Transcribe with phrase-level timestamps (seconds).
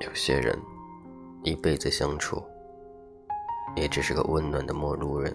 [0.00, 0.58] 有些人
[1.42, 2.42] 一辈子相处，
[3.74, 5.32] 也只是个温暖的陌路人，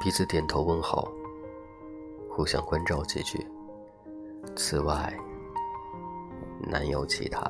[0.00, 1.08] 彼此点头问好，
[2.28, 3.46] 互相关照几句。
[4.56, 5.12] 此外，
[6.68, 7.40] 难有其他。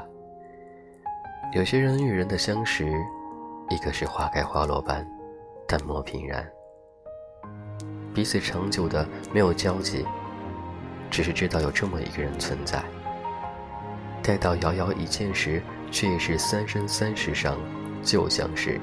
[1.54, 2.93] 有些人与人的相识，
[3.70, 5.07] 一个是花开花落般
[5.66, 6.46] 淡漠平然，
[8.12, 10.04] 彼此长久的没有交集，
[11.11, 12.84] 只是知道有这么一个人存在。
[14.23, 17.58] 待到遥遥一见时，却已是三生三世上
[18.03, 18.81] 旧相识。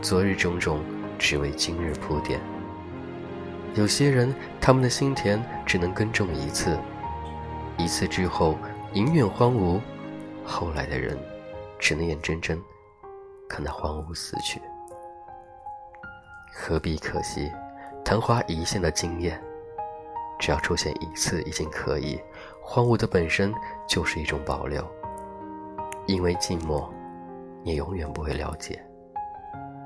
[0.00, 0.82] 昨日种种，
[1.18, 2.40] 只为今日铺垫。
[3.74, 6.78] 有些人，他们的心田只能耕种一次，
[7.76, 8.58] 一次之后，
[8.94, 9.80] 永远荒芜。
[10.44, 11.16] 后来的人，
[11.78, 12.60] 只能眼睁睁
[13.48, 14.60] 看那荒芜死去。
[16.52, 17.50] 何必可惜？
[18.04, 19.40] 昙花一现的惊艳，
[20.38, 22.20] 只要出现一次已经可以。
[22.64, 23.52] 荒芜的本身
[23.86, 24.82] 就是一种保留，
[26.06, 26.88] 因为寂寞，
[27.62, 28.82] 你永远不会了解，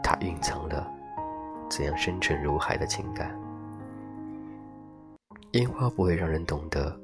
[0.02, 0.88] 它蕴藏了
[1.68, 3.36] 怎样深沉如海的情感。
[5.52, 6.94] 烟花不会让人懂得，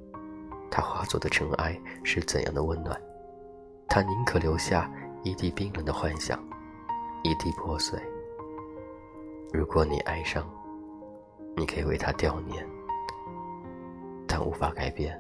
[0.71, 2.97] 它化作的尘埃是怎样的温暖。
[3.89, 4.91] 它宁可留下
[5.25, 6.39] 一地冰冷的幻想，
[7.25, 7.99] 一地破碎。
[9.53, 10.49] 如果你爱上，
[11.57, 12.65] 你可以为它悼念，
[14.29, 15.19] 但无法改变。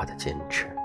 [0.00, 0.79] 他的坚持。